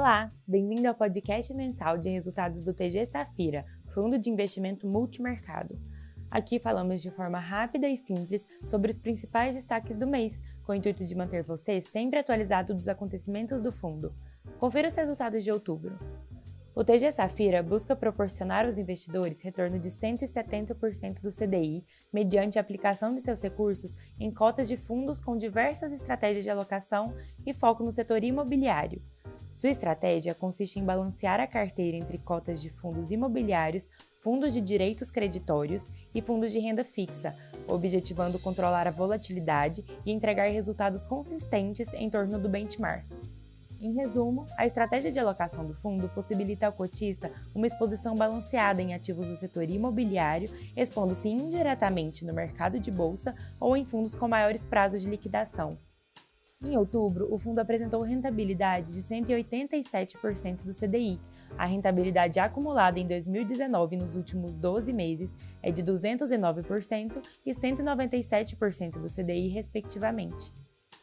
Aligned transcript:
Olá, 0.00 0.32
bem-vindo 0.48 0.88
ao 0.88 0.94
podcast 0.94 1.52
mensal 1.52 1.98
de 1.98 2.08
resultados 2.08 2.62
do 2.62 2.72
TG 2.72 3.04
Safira, 3.04 3.66
Fundo 3.92 4.18
de 4.18 4.30
Investimento 4.30 4.86
Multimercado. 4.86 5.78
Aqui 6.30 6.58
falamos 6.58 7.02
de 7.02 7.10
forma 7.10 7.38
rápida 7.38 7.86
e 7.86 7.98
simples 7.98 8.42
sobre 8.66 8.92
os 8.92 8.96
principais 8.96 9.56
destaques 9.56 9.98
do 9.98 10.06
mês, 10.06 10.40
com 10.64 10.72
o 10.72 10.74
intuito 10.74 11.04
de 11.04 11.14
manter 11.14 11.42
você 11.42 11.82
sempre 11.82 12.18
atualizado 12.18 12.72
dos 12.72 12.88
acontecimentos 12.88 13.60
do 13.60 13.70
fundo. 13.70 14.14
Confira 14.58 14.88
os 14.88 14.94
resultados 14.94 15.44
de 15.44 15.52
outubro. 15.52 15.98
O 16.74 16.82
TG 16.82 17.12
Safira 17.12 17.62
busca 17.62 17.94
proporcionar 17.94 18.64
aos 18.64 18.78
investidores 18.78 19.42
retorno 19.42 19.78
de 19.78 19.90
170% 19.90 21.20
do 21.20 21.30
CDI 21.30 21.84
mediante 22.10 22.58
a 22.58 22.62
aplicação 22.62 23.14
de 23.14 23.20
seus 23.20 23.42
recursos 23.42 23.98
em 24.18 24.32
cotas 24.32 24.66
de 24.66 24.78
fundos 24.78 25.20
com 25.20 25.36
diversas 25.36 25.92
estratégias 25.92 26.42
de 26.42 26.48
alocação 26.48 27.12
e 27.44 27.52
foco 27.52 27.84
no 27.84 27.92
setor 27.92 28.24
imobiliário. 28.24 29.02
Sua 29.52 29.70
estratégia 29.70 30.34
consiste 30.34 30.78
em 30.78 30.84
balancear 30.84 31.40
a 31.40 31.46
carteira 31.46 31.96
entre 31.96 32.18
cotas 32.18 32.62
de 32.62 32.70
fundos 32.70 33.10
imobiliários, 33.10 33.90
fundos 34.20 34.52
de 34.52 34.60
direitos 34.60 35.10
creditórios 35.10 35.90
e 36.14 36.22
fundos 36.22 36.52
de 36.52 36.58
renda 36.58 36.84
fixa, 36.84 37.34
objetivando 37.66 38.38
controlar 38.38 38.86
a 38.86 38.90
volatilidade 38.90 39.84
e 40.04 40.12
entregar 40.12 40.48
resultados 40.48 41.04
consistentes 41.04 41.92
em 41.94 42.08
torno 42.08 42.38
do 42.38 42.48
benchmark. 42.48 43.04
Em 43.80 43.94
resumo, 43.94 44.46
a 44.58 44.66
estratégia 44.66 45.10
de 45.10 45.18
alocação 45.18 45.66
do 45.66 45.72
fundo 45.72 46.06
possibilita 46.10 46.66
ao 46.66 46.72
cotista 46.72 47.32
uma 47.54 47.66
exposição 47.66 48.14
balanceada 48.14 48.82
em 48.82 48.92
ativos 48.92 49.26
do 49.26 49.34
setor 49.34 49.70
imobiliário, 49.70 50.50
expondo-se 50.76 51.30
indiretamente 51.30 52.26
no 52.26 52.34
mercado 52.34 52.78
de 52.78 52.90
bolsa 52.90 53.34
ou 53.58 53.74
em 53.74 53.86
fundos 53.86 54.14
com 54.14 54.28
maiores 54.28 54.66
prazos 54.66 55.00
de 55.00 55.08
liquidação. 55.08 55.78
Em 56.62 56.76
outubro, 56.76 57.26
o 57.32 57.38
fundo 57.38 57.58
apresentou 57.58 58.02
rentabilidade 58.02 58.92
de 58.92 59.00
187% 59.00 60.62
do 60.62 60.74
CDI. 60.74 61.18
A 61.56 61.64
rentabilidade 61.64 62.38
acumulada 62.38 63.00
em 63.00 63.06
2019 63.06 63.96
nos 63.96 64.14
últimos 64.14 64.56
12 64.56 64.92
meses 64.92 65.34
é 65.62 65.72
de 65.72 65.82
209% 65.82 67.22
e 67.46 67.52
197% 67.52 68.98
do 69.00 69.08
CDI, 69.08 69.48
respectivamente. 69.48 70.52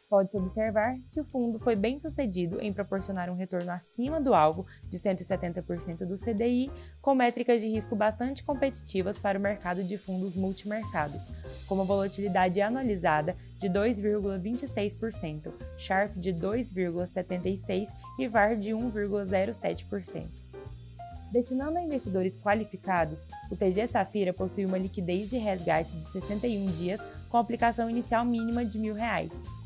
Pode-se 0.08 0.38
observar 0.38 0.98
que 1.10 1.20
o 1.20 1.24
fundo 1.24 1.58
foi 1.58 1.76
bem 1.76 1.98
sucedido 1.98 2.58
em 2.62 2.72
proporcionar 2.72 3.28
um 3.28 3.34
retorno 3.34 3.70
acima 3.70 4.18
do 4.18 4.32
alvo 4.32 4.66
de 4.84 4.98
170% 4.98 6.06
do 6.06 6.16
CDI, 6.16 6.70
com 7.02 7.14
métricas 7.14 7.60
de 7.60 7.68
risco 7.68 7.94
bastante 7.94 8.42
competitivas 8.42 9.18
para 9.18 9.38
o 9.38 9.42
mercado 9.42 9.84
de 9.84 9.98
fundos 9.98 10.34
multimercados, 10.34 11.30
como 11.66 11.84
volatilidade 11.84 12.58
anualizada 12.62 13.36
de 13.58 13.68
2,26%, 13.68 15.52
Sharp 15.76 16.16
de 16.16 16.32
2,76% 16.32 17.88
e 18.18 18.26
VAR 18.26 18.56
de 18.56 18.70
1,07%. 18.70 20.26
Destinando 21.30 21.76
a 21.76 21.82
investidores 21.82 22.34
qualificados, 22.34 23.26
o 23.50 23.56
TG 23.56 23.86
Safira 23.88 24.32
possui 24.32 24.64
uma 24.64 24.78
liquidez 24.78 25.28
de 25.28 25.36
resgate 25.36 25.98
de 25.98 26.04
61 26.04 26.64
dias 26.72 27.00
com 27.28 27.36
aplicação 27.36 27.90
inicial 27.90 28.24
mínima 28.24 28.64
de 28.64 28.78
R$ 28.78 28.94
1.000. 28.94 29.57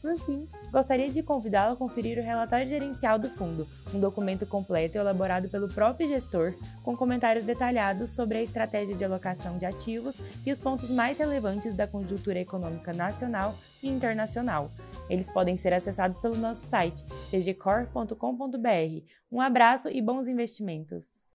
Por 0.00 0.16
fim, 0.18 0.48
gostaria 0.70 1.08
de 1.08 1.22
convidá-lo 1.22 1.72
a 1.72 1.76
conferir 1.76 2.18
o 2.18 2.22
relatório 2.22 2.66
gerencial 2.66 3.18
do 3.18 3.28
fundo, 3.30 3.66
um 3.92 3.98
documento 3.98 4.46
completo 4.46 4.96
elaborado 4.96 5.48
pelo 5.48 5.68
próprio 5.68 6.06
gestor, 6.06 6.54
com 6.84 6.96
comentários 6.96 7.44
detalhados 7.44 8.10
sobre 8.10 8.38
a 8.38 8.42
estratégia 8.42 8.94
de 8.94 9.04
alocação 9.04 9.58
de 9.58 9.66
ativos 9.66 10.16
e 10.46 10.52
os 10.52 10.58
pontos 10.58 10.88
mais 10.88 11.18
relevantes 11.18 11.74
da 11.74 11.86
conjuntura 11.86 12.38
econômica 12.38 12.92
nacional 12.92 13.56
e 13.82 13.88
internacional. 13.88 14.70
Eles 15.10 15.30
podem 15.30 15.56
ser 15.56 15.74
acessados 15.74 16.18
pelo 16.20 16.36
nosso 16.36 16.66
site 16.66 17.04
tgcor.com.br. 17.30 19.04
Um 19.32 19.40
abraço 19.40 19.88
e 19.88 20.00
bons 20.00 20.28
investimentos! 20.28 21.22